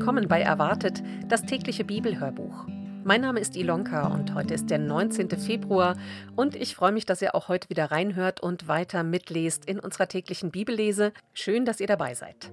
[0.00, 2.64] Willkommen bei Erwartet, das tägliche Bibelhörbuch.
[3.04, 5.28] Mein Name ist Ilonka und heute ist der 19.
[5.32, 5.94] Februar
[6.34, 10.08] und ich freue mich, dass ihr auch heute wieder reinhört und weiter mitlest in unserer
[10.08, 11.12] täglichen Bibellese.
[11.34, 12.50] Schön, dass ihr dabei seid.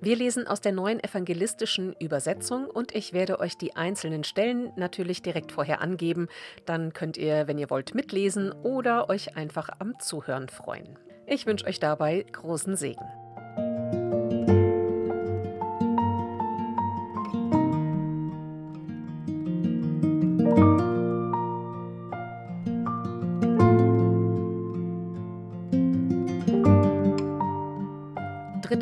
[0.00, 5.22] Wir lesen aus der neuen evangelistischen Übersetzung und ich werde euch die einzelnen Stellen natürlich
[5.22, 6.28] direkt vorher angeben.
[6.66, 10.96] Dann könnt ihr, wenn ihr wollt, mitlesen oder euch einfach am Zuhören freuen.
[11.26, 13.25] Ich wünsche euch dabei großen Segen.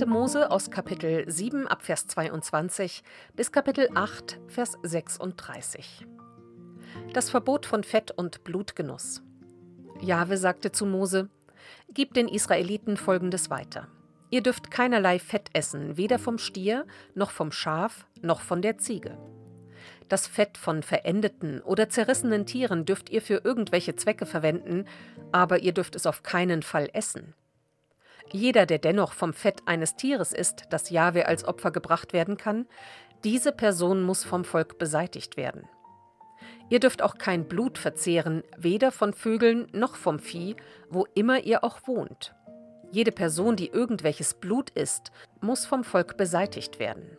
[0.02, 3.02] Mose aus Kapitel 7 ab Vers 22
[3.34, 6.04] bis Kapitel 8 Vers 36.
[7.12, 9.22] Das Verbot von Fett und Blutgenuss.
[10.00, 11.30] Jahwe sagte zu Mose:
[11.88, 13.86] Gib den Israeliten folgendes weiter.
[14.30, 19.16] Ihr dürft keinerlei Fett essen, weder vom Stier, noch vom Schaf, noch von der Ziege.
[20.08, 24.86] Das Fett von verendeten oder zerrissenen Tieren dürft ihr für irgendwelche Zwecke verwenden,
[25.32, 27.34] aber ihr dürft es auf keinen Fall essen.
[28.32, 32.66] Jeder, der dennoch vom Fett eines Tieres isst, das Jahwe als Opfer gebracht werden kann,
[33.22, 35.68] diese Person muss vom Volk beseitigt werden.
[36.68, 40.56] Ihr dürft auch kein Blut verzehren, weder von Vögeln noch vom Vieh,
[40.88, 42.34] wo immer ihr auch wohnt.
[42.90, 47.18] Jede Person, die irgendwelches Blut isst, muss vom Volk beseitigt werden.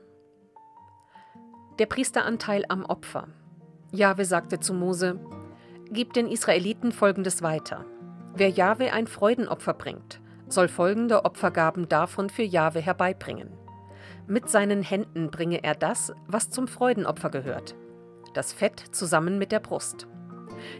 [1.79, 3.27] Der Priesteranteil am Opfer.
[3.91, 5.19] Jahwe sagte zu Mose:
[5.91, 7.85] Gib den Israeliten folgendes weiter.
[8.33, 13.49] Wer Jahwe ein Freudenopfer bringt, soll folgende Opfergaben davon für Jahwe herbeibringen.
[14.27, 17.75] Mit seinen Händen bringe er das, was zum Freudenopfer gehört.
[18.33, 20.07] Das Fett zusammen mit der Brust.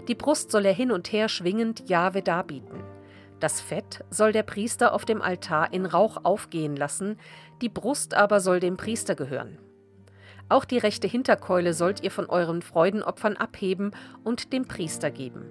[0.08, 2.84] Die Brust soll er hin und her schwingend Jahwe darbieten.
[3.40, 7.18] Das Fett soll der Priester auf dem Altar in Rauch aufgehen lassen,
[7.62, 9.60] die Brust aber soll dem Priester gehören.
[10.48, 13.92] Auch die rechte Hinterkeule sollt ihr von euren Freudenopfern abheben
[14.24, 15.46] und dem Priester geben.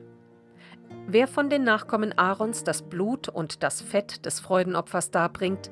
[1.14, 5.70] Wer von den Nachkommen Aarons das Blut und das Fett des Freudenopfers darbringt,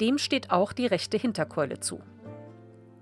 [0.00, 2.00] dem steht auch die rechte Hinterkeule zu.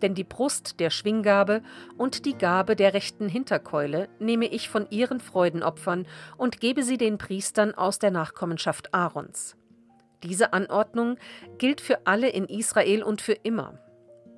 [0.01, 1.61] Denn die Brust der Schwinggabe
[1.99, 6.07] und die Gabe der rechten Hinterkeule nehme ich von ihren Freudenopfern
[6.39, 9.59] und gebe sie den Priestern aus der Nachkommenschaft Aarons.
[10.23, 11.19] Diese Anordnung
[11.59, 13.79] gilt für alle in Israel und für immer.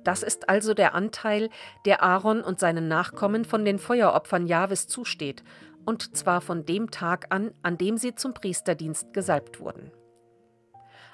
[0.03, 1.49] Das ist also der Anteil,
[1.85, 5.41] der Aaron und seinen Nachkommen von den Feueropfern Jahwes zusteht
[5.85, 9.91] und zwar von dem Tag an, an dem sie zum Priesterdienst gesalbt wurden.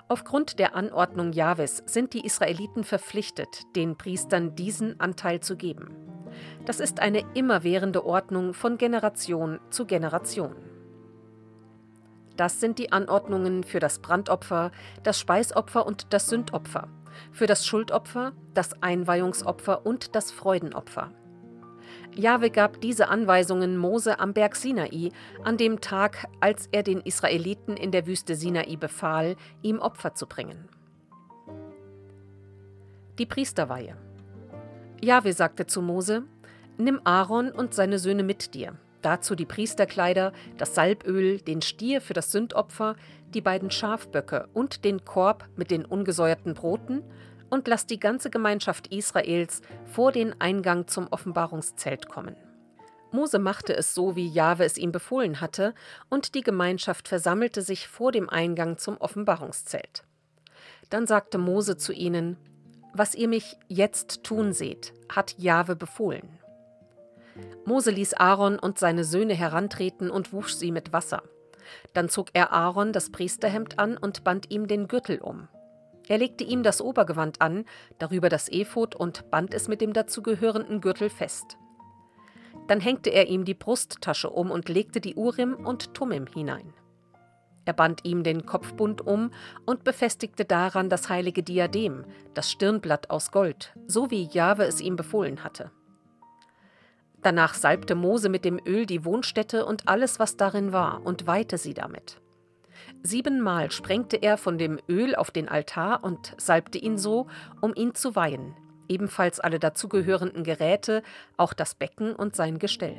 [0.08, 5.96] Aufgrund der Anordnung Jahwes sind die Israeliten verpflichtet, den Priestern diesen Anteil zu geben.
[6.66, 10.56] Das ist eine immerwährende Ordnung von Generation zu Generation.
[12.36, 14.72] Das sind die Anordnungen für das Brandopfer,
[15.04, 16.88] das Speisopfer und das Sündopfer,
[17.32, 21.12] für das Schuldopfer, das Einweihungsopfer und das Freudenopfer.
[22.16, 25.12] Jahwe gab diese Anweisungen Mose am Berg Sinai,
[25.44, 30.28] an dem Tag, als er den Israeliten in der Wüste Sinai befahl, ihm Opfer zu
[30.28, 30.68] bringen.
[33.18, 33.96] Die Priesterweihe.
[35.02, 36.24] Jahwe sagte zu Mose:
[36.78, 42.14] Nimm Aaron und seine Söhne mit dir, dazu die Priesterkleider, das Salböl, den Stier für
[42.14, 42.96] das Sündopfer,
[43.34, 47.04] die beiden Schafböcke und den Korb mit den ungesäuerten Broten
[47.52, 52.36] und lasst die ganze Gemeinschaft Israels vor den Eingang zum Offenbarungszelt kommen.
[53.12, 55.76] Mose machte es so, wie Jahwe es ihm befohlen hatte,
[56.10, 60.06] und die Gemeinschaft versammelte sich vor dem Eingang zum Offenbarungszelt.
[60.90, 62.38] Dann sagte Mose zu ihnen:
[62.94, 66.40] Was ihr mich jetzt tun seht, hat Jahwe befohlen.
[67.66, 71.24] Mose ließ Aaron und seine Söhne herantreten und wusch sie mit Wasser.
[71.94, 75.50] Dann zog er Aaron das Priesterhemd an und band ihm den Gürtel um.
[76.08, 77.66] Er legte ihm das Obergewand an,
[78.00, 81.58] darüber das Ephod und band es mit dem dazugehörenden Gürtel fest.
[82.68, 86.74] Dann hängte er ihm die Brusttasche um und legte die Urim und Tumim hinein.
[87.66, 89.32] Er band ihm den Kopfbund um
[89.66, 94.96] und befestigte daran das heilige Diadem, das Stirnblatt aus Gold, so wie Jahwe es ihm
[94.96, 95.72] befohlen hatte.
[97.22, 101.58] Danach salbte Mose mit dem Öl die Wohnstätte und alles, was darin war, und weihte
[101.58, 102.21] sie damit.
[103.04, 107.28] Siebenmal sprengte er von dem Öl auf den Altar und salbte ihn so,
[107.60, 108.56] um ihn zu weihen,
[108.88, 111.02] ebenfalls alle dazugehörenden Geräte,
[111.36, 112.98] auch das Becken und sein Gestell.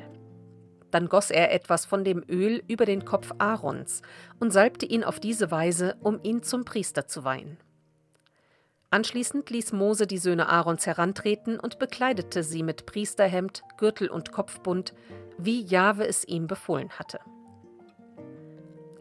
[0.90, 4.02] Dann goss er etwas von dem Öl über den Kopf Aarons
[4.40, 7.58] und salbte ihn auf diese Weise, um ihn zum Priester zu weihen.
[8.90, 14.93] Anschließend ließ Mose die Söhne Aarons herantreten und bekleidete sie mit Priesterhemd, Gürtel und Kopfbund,
[15.38, 17.19] wie Jahwe es ihm befohlen hatte.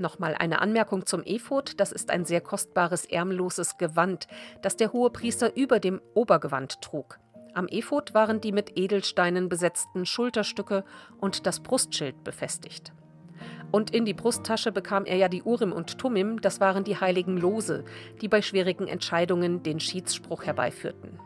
[0.02, 1.80] Nochmal eine Anmerkung zum Ephod.
[1.80, 4.28] Das ist ein sehr kostbares, ärmloses Gewand,
[4.64, 7.20] das der Hohepriester über dem Obergewand trug.
[7.54, 10.84] Am Ephod waren die mit Edelsteinen besetzten Schulterstücke
[11.20, 12.94] und das Brustschild befestigt.
[13.72, 17.38] Und in die Brusttasche bekam er ja die Urim und Tumim, das waren die heiligen
[17.38, 17.86] Lose,
[18.22, 21.20] die bei schwierigen Entscheidungen den Schiedsspruch herbeiführten.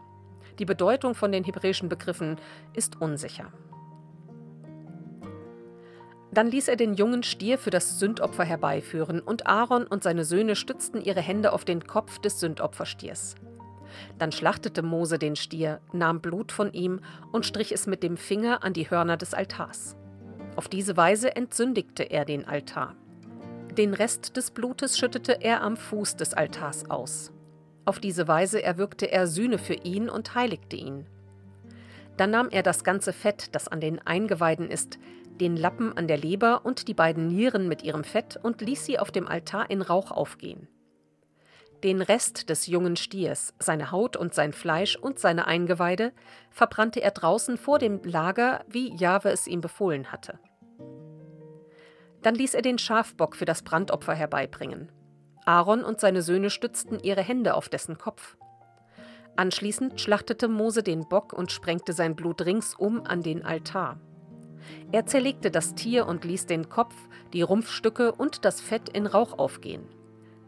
[0.60, 2.38] Die Bedeutung von den hebräischen Begriffen
[2.74, 3.52] ist unsicher.
[6.36, 10.58] Dann ließ er den jungen Stier für das Sündopfer herbeiführen, und Aaron und seine Söhne
[10.58, 13.36] stützten ihre Hände auf den Kopf des Sündopferstiers.
[14.20, 17.00] Dann schlachtete Mose den Stier, nahm Blut von ihm
[17.32, 19.96] und strich es mit dem Finger an die Hörner des Altars.
[20.58, 22.96] Auf diese Weise entsündigte er den Altar.
[23.78, 27.32] Den Rest des Blutes schüttete er am Fuß des Altars aus.
[27.86, 31.06] Auf diese Weise erwirkte er Sühne für ihn und heiligte ihn.
[32.18, 34.98] Dann nahm er das ganze Fett, das an den Eingeweiden ist,
[35.42, 39.00] den Lappen an der Leber und die beiden Nieren mit ihrem Fett und ließ sie
[39.00, 40.68] auf dem Altar in Rauch aufgehen.
[41.84, 46.14] Den Rest des jungen Stiers, seine Haut und sein Fleisch und seine Eingeweide,
[46.50, 50.40] verbrannte er draußen vor dem Lager, wie Jahwe es ihm befohlen hatte.
[52.22, 54.92] Dann ließ er den Schafbock für das Brandopfer herbeibringen.
[55.46, 58.36] Aaron und seine Söhne stützten ihre Hände auf dessen Kopf.
[59.36, 64.00] Anschließend schlachtete Mose den Bock und sprengte sein Blut ringsum an den Altar.
[64.92, 66.96] Er zerlegte das Tier und ließ den Kopf,
[67.34, 69.84] die Rumpfstücke und das Fett in Rauch aufgehen.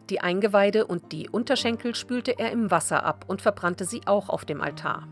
[0.10, 4.46] Die Eingeweide und die Unterschenkel spülte er im Wasser ab und verbrannte sie auch auf
[4.46, 5.08] dem Altar.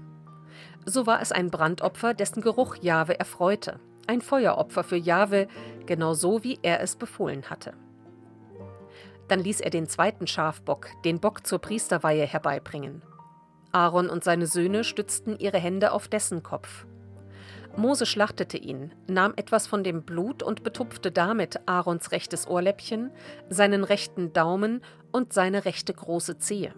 [0.86, 5.48] So war es ein Brandopfer, dessen Geruch Jahwe erfreute, ein Feueropfer für Jahwe,
[5.86, 7.74] genau so wie er es befohlen hatte.
[9.28, 13.02] Dann ließ er den zweiten Schafbock, den Bock zur Priesterweihe, herbeibringen.
[13.76, 16.86] Aaron und seine Söhne stützten ihre Hände auf dessen Kopf.
[17.76, 23.12] Mose schlachtete ihn, nahm etwas von dem Blut und betupfte damit Aarons rechtes Ohrläppchen,
[23.50, 24.82] seinen rechten Daumen
[25.12, 26.74] und seine rechte große Zehe.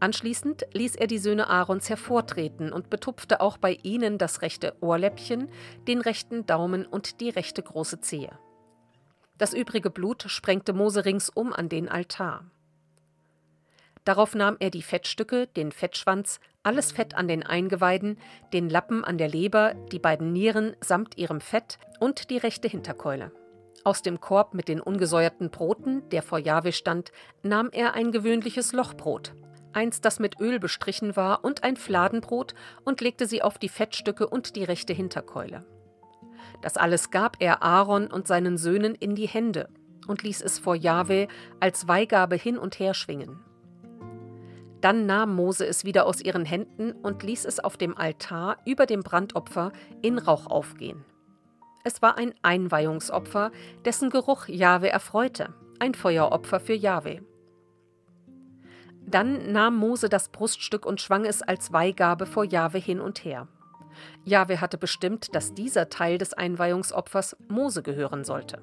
[0.00, 5.48] Anschließend ließ er die Söhne Aarons hervortreten und betupfte auch bei ihnen das rechte Ohrläppchen,
[5.86, 8.36] den rechten Daumen und die rechte große Zehe.
[9.38, 12.50] Das übrige Blut sprengte Mose ringsum an den Altar.
[14.04, 18.18] Darauf nahm er die Fettstücke, den Fettschwanz, alles Fett an den Eingeweiden,
[18.52, 23.32] den Lappen an der Leber, die beiden Nieren samt ihrem Fett und die rechte Hinterkeule.
[23.82, 27.12] Aus dem Korb mit den ungesäuerten Broten, der vor Jahwe stand,
[27.42, 29.34] nahm er ein gewöhnliches Lochbrot,
[29.72, 32.54] eins, das mit Öl bestrichen war, und ein Fladenbrot
[32.84, 35.66] und legte sie auf die Fettstücke und die rechte Hinterkeule.
[36.62, 39.68] Das alles gab er Aaron und seinen Söhnen in die Hände
[40.06, 41.28] und ließ es vor Jahwe
[41.60, 43.40] als Weihgabe hin und her schwingen.
[44.84, 48.84] Dann nahm Mose es wieder aus ihren Händen und ließ es auf dem Altar über
[48.84, 49.72] dem Brandopfer
[50.02, 51.06] in Rauch aufgehen.
[51.84, 53.50] Es war ein Einweihungsopfer,
[53.86, 57.22] dessen Geruch Jahwe erfreute, ein Feueropfer für Jahwe.
[59.06, 63.48] Dann nahm Mose das Bruststück und schwang es als Weihgabe vor Jahwe hin und her.
[64.22, 68.60] Jahwe hatte bestimmt, dass dieser Teil des Einweihungsopfers Mose gehören sollte.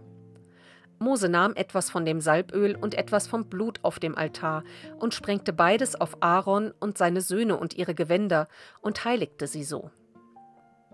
[1.01, 4.63] Mose nahm etwas von dem Salböl und etwas vom Blut auf dem Altar
[4.99, 8.47] und sprengte beides auf Aaron und seine Söhne und ihre Gewänder
[8.81, 9.89] und heiligte sie so.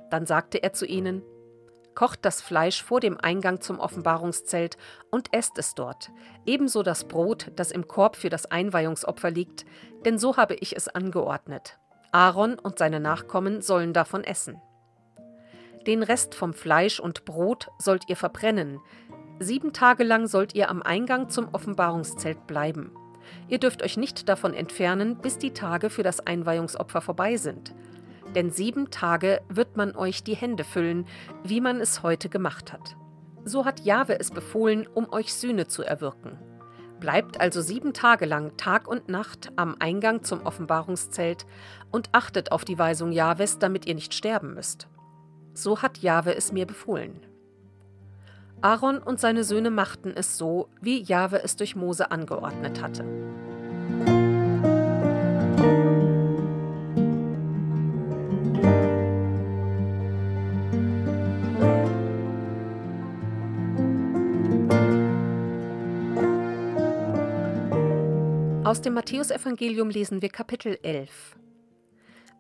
[0.10, 1.22] Dann sagte er zu ihnen,
[1.94, 4.78] Kocht das Fleisch vor dem Eingang zum Offenbarungszelt
[5.10, 6.12] und esst es dort,
[6.46, 9.66] ebenso das Brot, das im Korb für das Einweihungsopfer liegt,
[10.06, 11.80] denn so habe ich es angeordnet.
[12.12, 14.62] Aaron und seine Nachkommen sollen davon essen.
[15.88, 18.80] Den Rest vom Fleisch und Brot sollt ihr verbrennen,
[19.40, 22.92] Sieben Tage lang sollt ihr am Eingang zum Offenbarungszelt bleiben.
[23.48, 27.76] Ihr dürft euch nicht davon entfernen, bis die Tage für das Einweihungsopfer vorbei sind.
[28.34, 31.06] Denn sieben Tage wird man euch die Hände füllen,
[31.44, 32.96] wie man es heute gemacht hat.
[33.46, 36.40] So hat Jahwe es befohlen, um euch Sühne zu erwirken.
[37.00, 41.46] Bleibt also sieben Tage lang Tag und Nacht am Eingang zum Offenbarungszelt
[41.92, 44.88] und achtet auf die Weisung Jahwes, damit ihr nicht sterben müsst.
[45.54, 47.22] So hat Jahwe es mir befohlen.
[48.62, 53.06] Aaron und seine Söhne machten es so, wie Jahwe es durch Mose angeordnet hatte.
[68.64, 71.38] Aus dem Matthäusevangelium lesen wir Kapitel 11.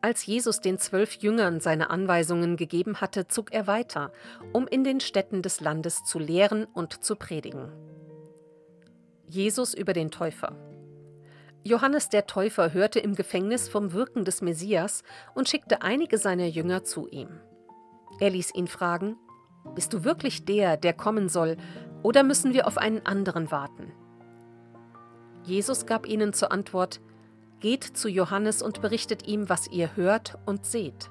[0.01, 4.11] Als Jesus den zwölf Jüngern seine Anweisungen gegeben hatte, zog er weiter,
[4.53, 7.71] um in den Städten des Landes zu lehren und zu predigen.
[9.27, 10.55] Jesus über den Täufer.
[11.63, 15.03] Johannes der Täufer hörte im Gefängnis vom Wirken des Messias
[15.35, 17.41] und schickte einige seiner Jünger zu ihm.
[18.19, 19.17] Er ließ ihn fragen,
[19.75, 21.57] Bist du wirklich der, der kommen soll,
[22.03, 23.91] Oder müssen wir auf einen anderen warten?
[25.43, 27.01] Jesus gab ihnen zur Antwort,
[27.59, 31.09] Geht zu Johannes und berichtet ihm, was ihr hört und seht.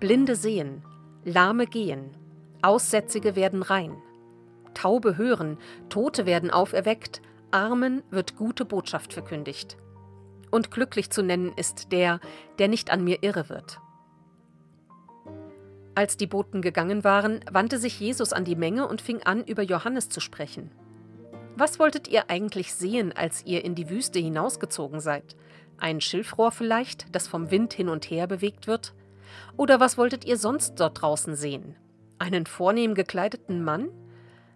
[0.00, 0.82] Blinde sehen,
[1.24, 2.10] Lahme gehen,
[2.62, 3.96] Aussätzige werden rein,
[4.74, 9.76] Taube hören, Tote werden auferweckt, Armen wird gute Botschaft verkündigt.
[10.50, 12.20] Und glücklich zu nennen ist der,
[12.58, 13.80] der nicht an mir irre wird.
[15.94, 19.62] Als die Boten gegangen waren, wandte sich Jesus an die Menge und fing an, über
[19.62, 20.70] Johannes zu sprechen.
[21.56, 25.36] Was wolltet ihr eigentlich sehen, als ihr in die Wüste hinausgezogen seid?
[25.78, 28.94] Ein Schilfrohr vielleicht, das vom Wind hin und her bewegt wird?
[29.56, 31.76] Oder was wolltet ihr sonst dort draußen sehen?
[32.18, 33.90] Einen vornehm gekleideten Mann?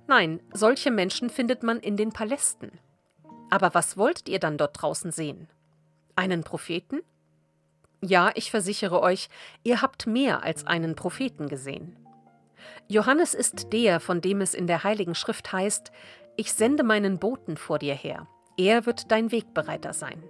[0.06, 2.72] Nein, solche Menschen findet man in den Palästen.
[3.50, 5.48] Aber was wolltet ihr dann dort draußen sehen?
[6.16, 7.00] Einen Propheten?
[8.02, 9.28] Ja, ich versichere euch,
[9.62, 11.96] ihr habt mehr als einen Propheten gesehen.
[12.88, 15.92] Johannes ist der, von dem es in der Heiligen Schrift heißt,
[16.36, 20.22] ich sende meinen Boten vor dir her, er wird dein Wegbereiter sein.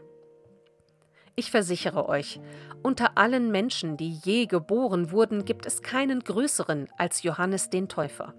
[1.40, 2.38] Ich versichere euch,
[2.82, 8.35] unter allen Menschen, die je geboren wurden, gibt es keinen größeren als Johannes den Täufer.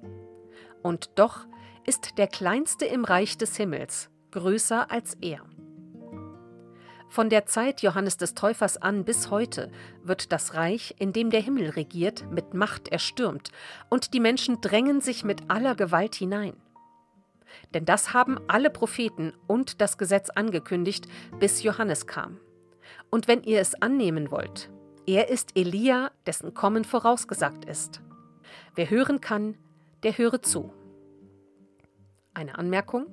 [0.83, 1.47] Und doch
[1.83, 5.41] ist der Kleinste im Reich des Himmels größer als er.
[7.09, 9.71] Von der Zeit Johannes des Täufers an bis heute
[10.03, 13.49] wird das Reich, in dem der Himmel regiert, mit Macht erstürmt,
[13.89, 16.53] und die Menschen drängen sich mit aller Gewalt hinein.
[17.73, 21.07] Denn das haben alle Propheten und das Gesetz angekündigt,
[21.39, 22.37] bis Johannes kam.
[23.11, 24.69] Und wenn ihr es annehmen wollt,
[25.05, 28.01] er ist Elia, dessen Kommen vorausgesagt ist.
[28.73, 29.57] Wer hören kann,
[30.03, 30.73] der höre zu.
[32.33, 33.07] Eine Anmerkung?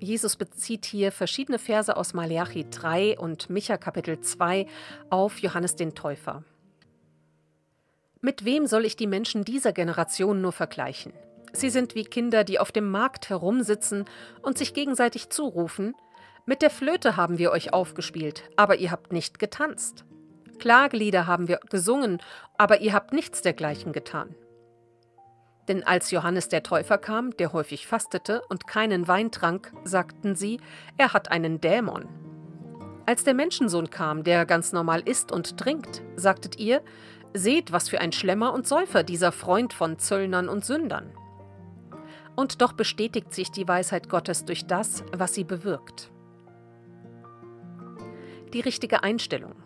[0.00, 4.66] Jesus bezieht hier verschiedene Verse aus Malachi 3 und Micha Kapitel 2
[5.10, 6.42] auf Johannes den Täufer.
[8.22, 11.12] Mit wem soll ich die Menschen dieser Generation nur vergleichen?
[11.52, 14.06] Sie sind wie Kinder, die auf dem Markt herumsitzen
[14.42, 15.94] und sich gegenseitig zurufen,
[16.46, 20.04] mit der Flöte haben wir euch aufgespielt, aber ihr habt nicht getanzt.
[20.58, 22.20] Klagelieder haben wir gesungen,
[22.58, 24.34] aber ihr habt nichts dergleichen getan.
[25.68, 30.60] Denn als Johannes der Täufer kam, der häufig fastete und keinen Wein trank, sagten sie,
[30.98, 32.08] er hat einen Dämon.
[33.06, 36.82] Als der Menschensohn kam, der ganz normal isst und trinkt, sagtet ihr,
[37.34, 41.12] seht, was für ein Schlemmer und Säufer dieser Freund von Zöllnern und Sündern.
[42.36, 46.10] Und doch bestätigt sich die Weisheit Gottes durch das, was sie bewirkt.
[48.54, 49.56] Die richtige Einstellung.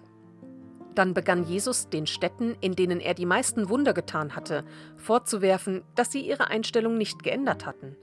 [0.94, 4.64] Dann begann Jesus den Städten, in denen er die meisten Wunder getan hatte,
[4.96, 7.96] vorzuwerfen, dass sie ihre Einstellung nicht geändert hatten.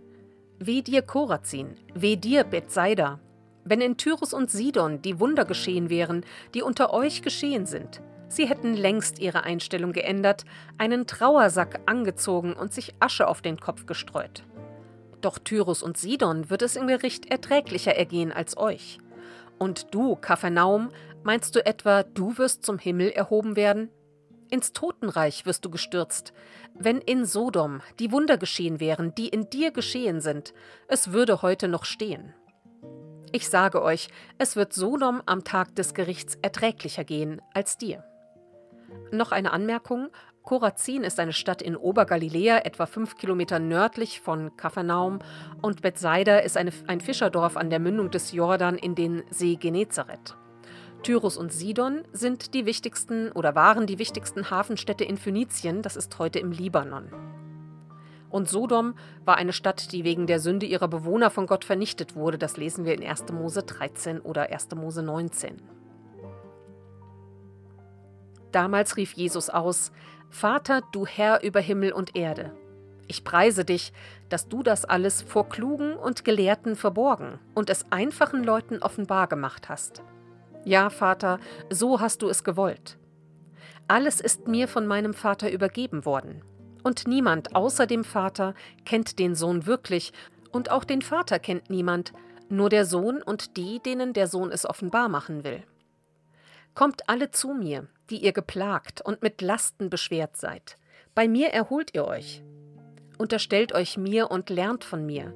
[0.59, 3.19] Weh dir Korazin, weh dir Bethsaida.
[3.63, 6.23] Wenn in Tyrus und Sidon die Wunder geschehen wären,
[6.53, 10.45] die unter euch geschehen sind, sie hätten längst ihre Einstellung geändert,
[10.77, 14.43] einen Trauersack angezogen und sich Asche auf den Kopf gestreut.
[15.21, 18.99] Doch Tyrus und Sidon wird es im Gericht erträglicher ergehen als euch.
[19.57, 20.91] Und du, Kapharnaum,
[21.23, 23.89] meinst du etwa, du wirst zum Himmel erhoben werden?
[24.49, 26.33] Ins Totenreich wirst du gestürzt.
[26.73, 30.53] Wenn in Sodom die Wunder geschehen wären, die in dir geschehen sind,
[30.87, 32.33] es würde heute noch stehen.
[33.31, 34.07] Ich sage euch,
[34.37, 38.03] es wird Sodom am Tag des Gerichts erträglicher gehen als dir.
[39.11, 40.09] Noch eine Anmerkung.
[40.45, 45.19] Korazin ist eine Stadt in Obergaliläa, etwa fünf Kilometer nördlich von Kapharnaum,
[45.63, 50.37] und Bethsaida ist eine, ein Fischerdorf an der Mündung des Jordan in den See Genezareth.
[51.01, 56.17] Tyrus und Sidon sind die wichtigsten oder waren die wichtigsten Hafenstädte in Phönizien, das ist
[56.19, 57.11] heute im Libanon.
[58.29, 62.37] Und Sodom war eine Stadt, die wegen der Sünde ihrer Bewohner von Gott vernichtet wurde,
[62.37, 63.31] das lesen wir in 1.
[63.31, 64.69] Mose 13 oder 1.
[64.75, 65.57] Mose 19.
[68.55, 69.91] Damals rief Jesus aus,
[70.29, 72.51] Vater, du Herr über Himmel und Erde,
[73.07, 73.93] ich preise dich,
[74.29, 79.69] dass du das alles vor Klugen und Gelehrten verborgen und es einfachen Leuten offenbar gemacht
[79.69, 80.01] hast.
[80.63, 81.39] Ja, Vater,
[81.69, 82.97] so hast du es gewollt.
[83.87, 86.43] Alles ist mir von meinem Vater übergeben worden.
[86.83, 88.55] Und niemand außer dem Vater
[88.85, 90.11] kennt den Sohn wirklich,
[90.51, 92.13] und auch den Vater kennt niemand,
[92.49, 95.63] nur der Sohn und die, denen der Sohn es offenbar machen will.
[96.73, 100.77] Kommt alle zu mir, die ihr geplagt und mit Lasten beschwert seid.
[101.13, 102.43] Bei mir erholt ihr euch.
[103.17, 105.33] Unterstellt euch mir und lernt von mir,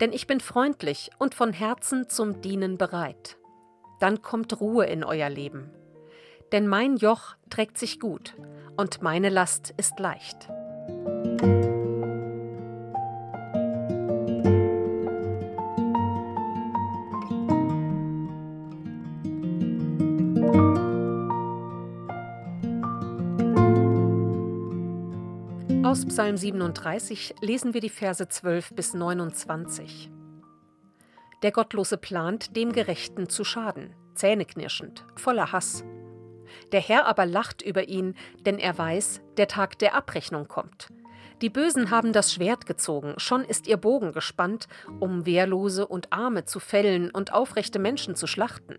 [0.00, 3.36] denn ich bin freundlich und von Herzen zum Dienen bereit.
[4.00, 5.70] Dann kommt Ruhe in euer Leben.
[6.52, 8.34] Denn mein Joch trägt sich gut
[8.76, 10.48] und meine Last ist leicht.
[25.86, 30.10] Aus Psalm 37 lesen wir die Verse 12 bis 29.
[31.44, 35.84] Der Gottlose plant, dem Gerechten zu schaden, zähneknirschend, voller Hass.
[36.72, 40.88] Der Herr aber lacht über ihn, denn er weiß, der Tag der Abrechnung kommt.
[41.40, 44.66] Die Bösen haben das Schwert gezogen, schon ist ihr Bogen gespannt,
[44.98, 48.74] um Wehrlose und Arme zu fällen und aufrechte Menschen zu schlachten.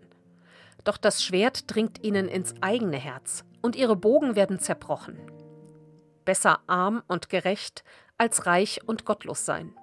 [0.84, 5.18] Doch das Schwert dringt ihnen ins eigene Herz, und ihre Bogen werden zerbrochen
[6.28, 7.84] besser arm und gerecht
[8.18, 9.74] als reich und gottlos sein.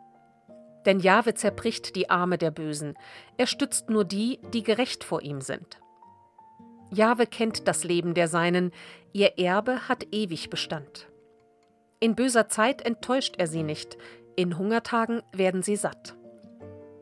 [0.86, 2.94] Denn Jahwe zerbricht die Arme der Bösen,
[3.38, 5.80] er stützt nur die, die gerecht vor ihm sind.
[6.92, 8.72] Jahwe kennt das Leben der Seinen,
[9.12, 11.08] ihr Erbe hat ewig Bestand.
[12.00, 13.98] In böser Zeit enttäuscht er sie nicht,
[14.36, 16.16] in Hungertagen werden sie satt.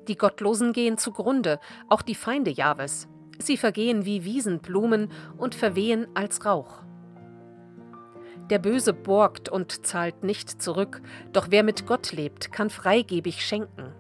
[0.07, 1.59] Die Gottlosen gehen zugrunde,
[1.89, 3.09] auch die Feinde Jahwes.
[3.39, 6.83] Sie vergehen wie Wiesenblumen und verwehen als Rauch.
[8.53, 13.95] Der Böse borgt und zahlt nicht zurück, doch wer mit Gott lebt, kann freigebig schenken.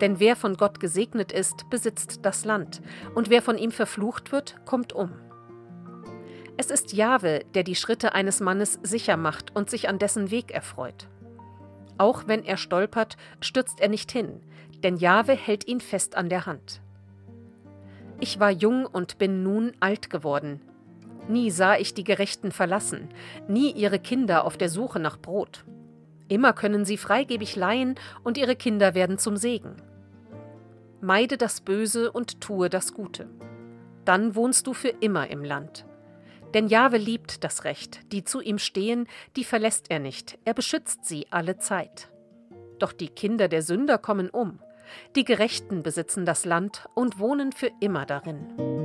[0.00, 2.82] Denn wer von Gott gesegnet ist, besitzt das Land,
[3.16, 5.10] und wer von ihm verflucht wird, kommt um.
[6.56, 10.52] Es ist Jahwe, der die Schritte eines Mannes sicher macht und sich an dessen Weg
[10.52, 11.08] erfreut.
[11.98, 14.40] Auch wenn er stolpert, stürzt er nicht hin,
[14.84, 16.80] denn Jahwe hält ihn fest an der Hand.
[18.20, 20.60] Ich war jung und bin nun alt geworden,
[21.28, 23.08] Nie sah ich die Gerechten verlassen,
[23.48, 25.64] nie ihre Kinder auf der Suche nach Brot.
[26.28, 29.76] Immer können sie freigebig leihen und ihre Kinder werden zum Segen.
[31.00, 33.28] Meide das Böse und tue das Gute.
[34.04, 35.86] Dann wohnst du für immer im Land.
[36.54, 41.04] Denn Jahwe liebt das Recht, die zu ihm stehen, die verlässt er nicht, er beschützt
[41.04, 42.10] sie alle Zeit.
[42.78, 44.60] Doch die Kinder der Sünder kommen um,
[45.16, 48.83] die Gerechten besitzen das Land und wohnen für immer darin.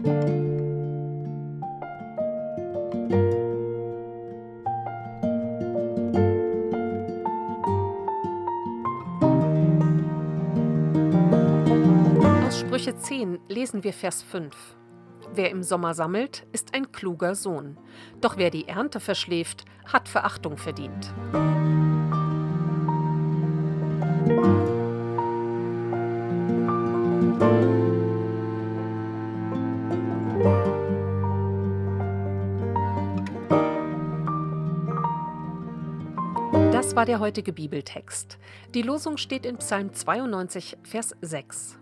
[0.00, 0.08] Aus
[12.60, 14.56] Sprüche 10 lesen wir Vers 5.
[15.34, 17.76] Wer im Sommer sammelt, ist ein kluger Sohn.
[18.22, 21.12] Doch wer die Ernte verschläft, hat Verachtung verdient.
[36.90, 38.36] Das war der heutige Bibeltext.
[38.74, 41.78] Die Losung steht in Psalm 92, Vers 6.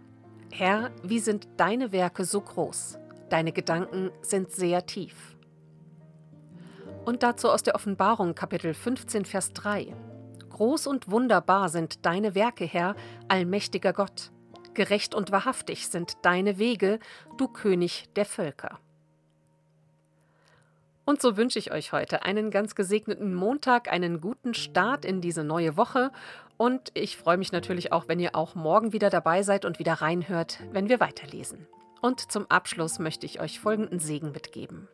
[0.52, 2.98] Herr, wie sind deine Werke so groß?
[3.30, 5.38] Deine Gedanken sind sehr tief.
[7.06, 9.96] Und dazu aus der Offenbarung Kapitel 15, Vers 3.
[10.50, 12.94] Groß und wunderbar sind deine Werke, Herr,
[13.28, 14.30] allmächtiger Gott.
[14.74, 16.98] Gerecht und wahrhaftig sind deine Wege,
[17.38, 18.78] du König der Völker.
[21.08, 25.42] Und so wünsche ich euch heute einen ganz gesegneten Montag, einen guten Start in diese
[25.42, 26.12] neue Woche.
[26.58, 29.94] Und ich freue mich natürlich auch, wenn ihr auch morgen wieder dabei seid und wieder
[29.94, 31.66] reinhört, wenn wir weiterlesen.
[32.02, 34.86] Und zum Abschluss möchte ich euch folgenden Segen mitgeben.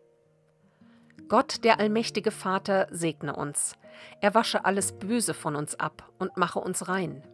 [1.27, 3.75] Gott, der allmächtige Vater, segne uns.
[4.21, 7.25] Er wasche alles Böse von uns ab und mache uns rein.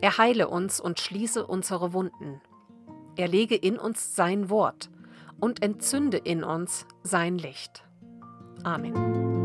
[0.00, 2.40] Er heile uns und schließe unsere Wunden.
[3.14, 4.90] Er lege in uns sein Wort
[5.38, 7.84] und entzünde in uns sein Licht.
[8.64, 9.37] Amen.